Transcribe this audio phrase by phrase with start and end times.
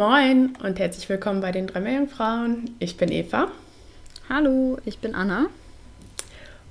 [0.00, 2.74] Moin und herzlich willkommen bei den drei Meerjungfrauen.
[2.78, 3.48] Ich bin Eva
[4.30, 5.48] Hallo, ich bin Anna.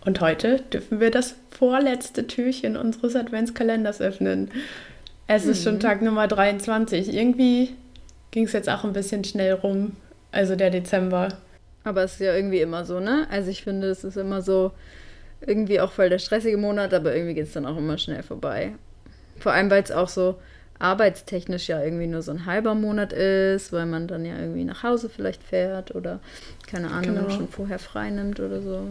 [0.03, 4.49] und heute dürfen wir das vorletzte Türchen unseres Adventskalenders öffnen.
[5.27, 7.13] Es ist schon Tag Nummer 23.
[7.13, 7.75] Irgendwie
[8.31, 9.95] ging es jetzt auch ein bisschen schnell rum,
[10.31, 11.27] also der Dezember.
[11.83, 13.27] Aber es ist ja irgendwie immer so, ne?
[13.29, 14.71] Also ich finde, es ist immer so
[15.41, 18.73] irgendwie auch voll der stressige Monat, aber irgendwie geht es dann auch immer schnell vorbei.
[19.37, 20.39] Vor allem, weil es auch so
[20.79, 24.83] arbeitstechnisch ja irgendwie nur so ein halber Monat ist, weil man dann ja irgendwie nach
[24.83, 26.19] Hause vielleicht fährt oder
[26.67, 27.29] keine Ahnung, Genau.
[27.29, 28.87] schon vorher frei nimmt oder so.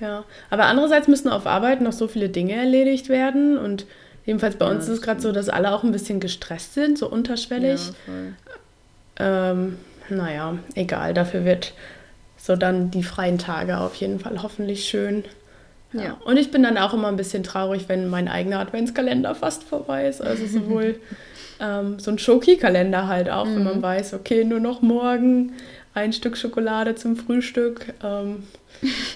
[0.00, 3.86] Ja, aber andererseits müssen auf Arbeit noch so viele Dinge erledigt werden und
[4.26, 6.98] jedenfalls bei Ja, uns ist es gerade so, dass alle auch ein bisschen gestresst sind,
[6.98, 7.92] so unterschwellig.
[9.18, 9.52] Ja.
[9.52, 11.74] Ähm, naja, egal, dafür wird
[12.36, 15.24] so dann die freien Tage auf jeden Fall hoffentlich schön.
[15.92, 16.02] Ja.
[16.02, 16.16] Ja.
[16.24, 20.06] Und ich bin dann auch immer ein bisschen traurig, wenn mein eigener Adventskalender fast vorbei
[20.06, 20.22] ist.
[20.22, 21.00] Also sowohl
[21.60, 25.52] ähm, so ein Schoki-Kalender halt auch, wenn man weiß, okay, nur noch morgen
[25.94, 27.92] ein Stück Schokolade zum Frühstück.
[28.02, 28.44] Ähm,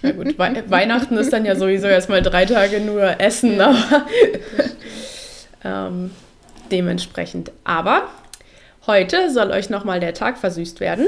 [0.03, 4.07] na gut, Wei Weihnachten ist dann ja sowieso erstmal drei Tage nur Essen, aber
[5.65, 6.11] ähm,
[6.71, 7.51] dementsprechend.
[7.65, 8.09] Aber
[8.87, 11.07] heute soll euch nochmal der Tag versüßt werden.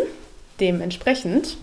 [0.61, 1.57] Dementsprechend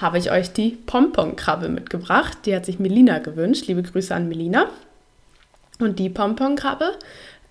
[0.00, 2.38] habe ich euch die Pompon-Krabbe mitgebracht.
[2.44, 3.66] Die hat sich Melina gewünscht.
[3.66, 4.66] Liebe Grüße an Melina.
[5.80, 6.92] Und die Pompon-Krabbe,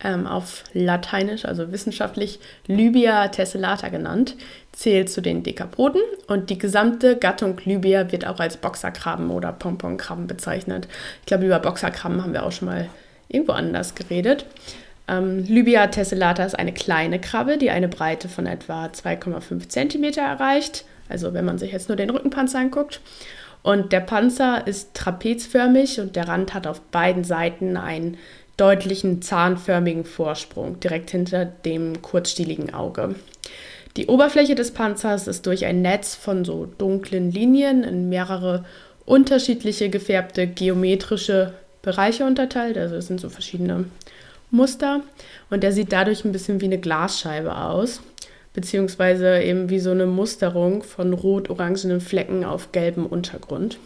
[0.04, 4.36] ähm, auf Lateinisch, also wissenschaftlich Lybia tessellata genannt,
[4.72, 10.28] zählt zu den Dekapoden und die gesamte Gattung Lybia wird auch als Boxerkrabben oder Pompon-Krabben
[10.28, 10.88] bezeichnet.
[11.22, 12.90] Ich glaube, über Boxerkrabben haben wir auch schon mal
[13.28, 14.46] irgendwo anders geredet.
[15.08, 20.86] Ähm, Lybia tessellata ist eine kleine Krabbe, die eine Breite von etwa 2,5 cm erreicht.
[21.10, 23.02] Also wenn man sich jetzt nur den Rückenpanzer anguckt.
[23.64, 28.18] Und der Panzer ist trapezförmig und der Rand hat auf beiden Seiten einen
[28.56, 33.16] deutlichen zahnförmigen Vorsprung, direkt hinter dem kurzstieligen Auge.
[33.98, 38.64] Die Oberfläche des Panzers ist durch ein Netz von so dunklen Linien in mehrere
[39.06, 42.78] unterschiedliche gefärbte geometrische Bereiche unterteilt.
[42.78, 43.86] Also es sind so verschiedene
[44.52, 45.02] Muster
[45.50, 48.02] und der sieht dadurch ein bisschen wie eine Glasscheibe aus,
[48.58, 53.78] beziehungsweise eben wie so eine Musterung von rot-orangenen Flecken auf gelbem Untergrund.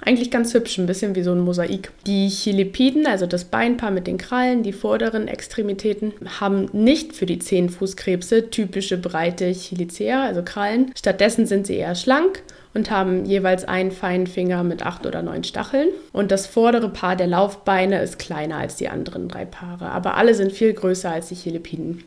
[0.00, 1.92] Eigentlich ganz hübsch, ein bisschen wie so ein Mosaik.
[2.06, 7.38] Die Cheilipiden, also das Beinpaar mit den Krallen, die vorderen Extremitäten, haben nicht für die
[7.38, 10.90] Zehenfußkrebse typische breite Chelicea, also Krallen.
[10.96, 12.42] Stattdessen sind sie eher schlank
[12.72, 15.88] und haben jeweils einen feinen Finger mit acht oder neun Stacheln.
[16.14, 20.34] Und das vordere Paar der Laufbeine ist kleiner als die anderen drei Paare, aber alle
[20.34, 22.04] sind viel größer als die Cheilipiden.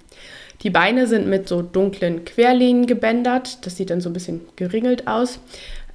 [0.61, 5.07] Die Beine sind mit so dunklen Querlinien gebändert, das sieht dann so ein bisschen geringelt
[5.07, 5.39] aus,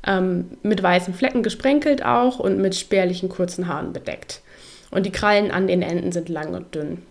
[0.06, 4.42] ähm, mit weißen Flecken gesprenkelt auch und mit spärlichen kurzen Haaren bedeckt.
[4.90, 7.02] Und die Krallen an den Enden sind lang und dünn.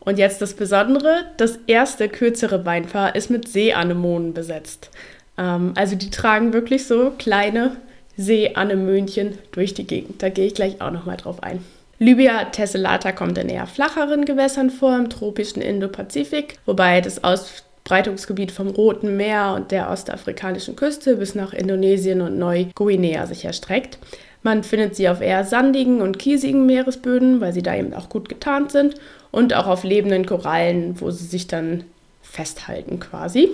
[0.00, 4.90] Und jetzt das Besondere, das erste kürzere Beinpaar ist mit Seeanemonen besetzt.
[5.38, 7.76] Ähm, also die tragen wirklich so kleine
[8.16, 10.22] Seeanemönchen durch die Gegend.
[10.22, 11.64] Da gehe ich gleich auch nochmal drauf ein.
[11.98, 18.68] Lybia tessellata kommt in eher flacheren Gewässern vor, im tropischen Indopazifik, wobei das Ausbreitungsgebiet vom
[18.68, 23.98] Roten Meer und der ostafrikanischen Küste bis nach Indonesien und Neuguinea sich erstreckt.
[24.42, 28.28] Man findet sie auf eher sandigen und kiesigen Meeresböden, weil sie da eben auch gut
[28.28, 28.94] getarnt sind,
[29.30, 31.84] und auch auf lebenden Korallen, wo sie sich dann
[32.22, 33.50] festhalten quasi.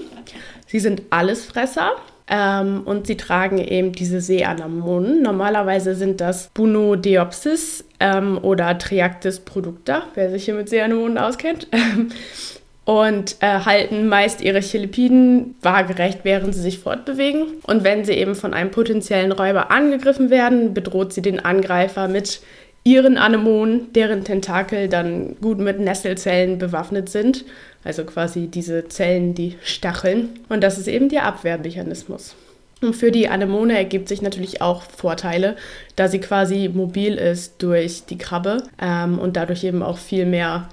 [0.67, 1.93] Sie sind Allesfresser
[2.31, 5.21] ähm, und sie tragen eben diese Seeanemonen.
[5.21, 11.67] Normalerweise sind das Bunodeopsis ähm, oder Triactis producta, wer sich hier mit Seeanemonen auskennt.
[12.85, 17.47] und äh, halten meist ihre Cheilipiden waagerecht, während sie sich fortbewegen.
[17.65, 22.41] Und wenn sie eben von einem potenziellen Räuber angegriffen werden, bedroht sie den Angreifer mit
[22.85, 27.44] ihren Anemonen, deren Tentakel dann gut mit Nesselzellen bewaffnet sind.
[27.85, 30.31] Also quasi diese Zellen, die stacheln.
[30.49, 32.35] Und das ist eben der Abwehrmechanismus.
[32.82, 35.56] Und für die Anemone ergibt sich natürlich auch Vorteile,
[35.97, 40.69] da sie quasi mobil ist durch die Krabbe ähm, und dadurch eben auch viel mehr,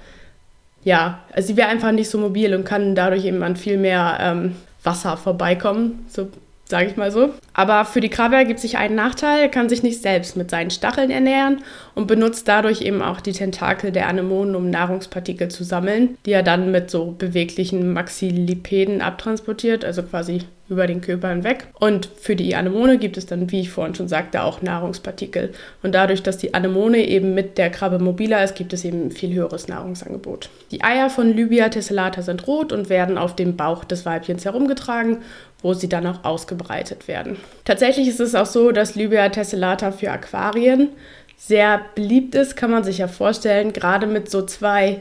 [0.84, 4.18] ja, also sie wäre einfach nicht so mobil und kann dadurch eben an viel mehr
[4.20, 6.28] ähm, Wasser vorbeikommen, so
[6.68, 7.30] sage ich mal so.
[7.54, 10.70] Aber für die Krabbe ergibt sich ein Nachteil, er kann sich nicht selbst mit seinen
[10.70, 11.62] Stacheln ernähren
[11.94, 16.42] und benutzt dadurch eben auch die Tentakel der Anemonen, um Nahrungspartikel zu sammeln, die er
[16.42, 21.68] dann mit so beweglichen Maxillipeden abtransportiert, also quasi über den Körper hinweg.
[21.78, 25.52] Und für die Anemone gibt es dann, wie ich vorhin schon sagte, auch Nahrungspartikel.
[25.82, 29.10] Und dadurch, dass die Anemone eben mit der Krabbe mobiler ist, gibt es eben ein
[29.10, 30.50] viel höheres Nahrungsangebot.
[30.70, 35.18] Die Eier von Lybia tessellata sind rot und werden auf dem Bauch des Weibchens herumgetragen
[35.62, 37.36] wo sie dann auch ausgebreitet werden.
[37.64, 40.90] Tatsächlich ist es auch so, dass Lybia tessellata für Aquarien
[41.36, 45.00] sehr beliebt ist, kann man sich ja vorstellen, gerade mit so zwei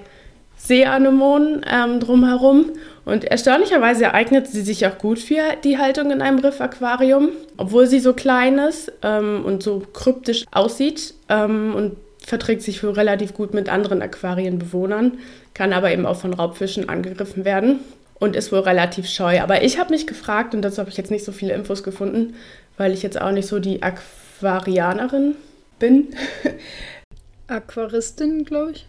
[0.57, 2.71] Seeanemonen ähm, drumherum.
[3.05, 7.99] Und erstaunlicherweise eignet sie sich auch gut für die Haltung in einem Riffaquarium, obwohl sie
[7.99, 13.69] so klein ist ähm, und so kryptisch aussieht ähm, und verträgt sich relativ gut mit
[13.69, 15.19] anderen Aquarienbewohnern,
[15.53, 17.79] kann aber eben auch von Raubfischen angegriffen werden
[18.19, 19.41] und ist wohl relativ scheu.
[19.41, 22.35] Aber ich habe mich gefragt, und dazu habe ich jetzt nicht so viele Infos gefunden,
[22.77, 25.35] weil ich jetzt auch nicht so die Aquarianerin
[25.79, 26.07] bin.
[27.47, 28.85] Aquaristin, glaube ich.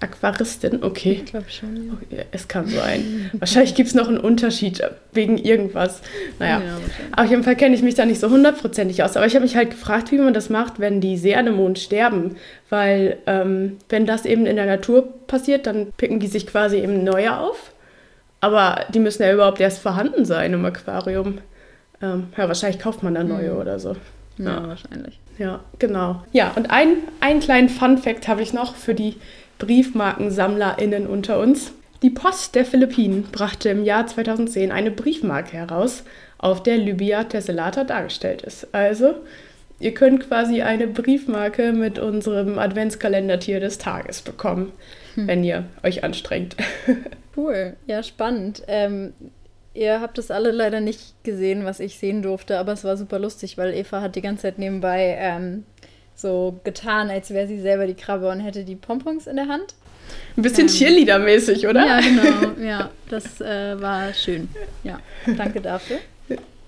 [0.00, 1.22] Aquaristin, okay.
[1.24, 1.88] Ich glaube schon.
[1.88, 1.92] Ja.
[1.94, 3.30] Okay, es kann sein.
[3.32, 4.80] wahrscheinlich gibt es noch einen Unterschied
[5.12, 6.02] wegen irgendwas.
[6.38, 6.78] Naja, ja,
[7.16, 9.16] auf jeden Fall kenne ich mich da nicht so hundertprozentig aus.
[9.16, 12.36] Aber ich habe mich halt gefragt, wie man das macht, wenn die Seeanemonen sterben.
[12.70, 17.02] Weil ähm, wenn das eben in der Natur passiert, dann picken die sich quasi eben
[17.02, 17.72] neue auf.
[18.40, 21.38] Aber die müssen ja überhaupt erst vorhanden sein im Aquarium.
[22.00, 23.60] Ähm, ja, wahrscheinlich kauft man dann neue mhm.
[23.60, 23.96] oder so.
[24.38, 25.18] Ja, ja, wahrscheinlich.
[25.38, 26.22] Ja, genau.
[26.32, 29.16] Ja, und ein, einen kleinen Fun-Fact habe ich noch für die
[29.58, 31.72] BriefmarkensammlerInnen unter uns.
[32.02, 36.04] Die Post der Philippinen brachte im Jahr 2010 eine Briefmarke heraus,
[36.38, 38.72] auf der Libya Tessellata dargestellt ist.
[38.72, 39.14] Also,
[39.80, 44.72] ihr könnt quasi eine Briefmarke mit unserem Adventskalender-Tier des Tages bekommen,
[45.14, 45.28] hm.
[45.28, 46.56] wenn ihr euch anstrengt.
[47.36, 48.64] Cool, ja, spannend.
[48.66, 49.12] Ähm,
[49.72, 53.20] ihr habt es alle leider nicht gesehen, was ich sehen durfte, aber es war super
[53.20, 55.62] lustig, weil Eva hat die ganze Zeit nebenbei ähm,
[56.16, 59.76] so getan, als wäre sie selber die Krabbe und hätte die Pompons in der Hand.
[60.36, 61.86] Ein bisschen ähm, Cheerleader-mäßig, oder?
[61.86, 62.60] Ja, genau.
[62.60, 64.48] Ja, das äh, war schön.
[64.82, 64.98] Ja,
[65.36, 65.98] danke dafür.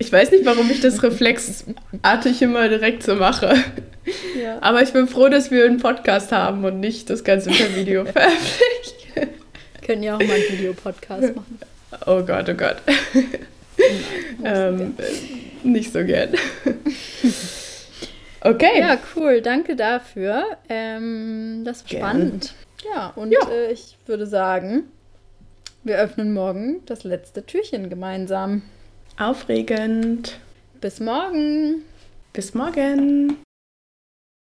[0.00, 3.54] Ich weiß nicht, warum ich das reflexartig immer direkt so mache.
[4.42, 4.58] Ja.
[4.60, 8.04] Aber ich bin froh, dass wir einen Podcast haben und nicht das Ganze per Video
[8.06, 8.80] veröffentlichen
[9.90, 11.58] können ja auch mal einen Videopodcast machen.
[12.06, 12.76] Oh Gott, oh Gott.
[14.44, 14.94] ähm,
[15.64, 16.32] nicht so gern.
[18.42, 18.78] okay.
[18.78, 19.40] Ja, cool.
[19.40, 20.44] Danke dafür.
[20.68, 22.00] Ähm, das war gern.
[22.00, 22.54] spannend.
[22.84, 23.40] Ja, und ja.
[23.50, 24.84] Äh, ich würde sagen,
[25.82, 28.62] wir öffnen morgen das letzte Türchen gemeinsam.
[29.20, 30.40] Aufregend.
[30.80, 31.82] Bis morgen.
[32.32, 33.36] Bis morgen.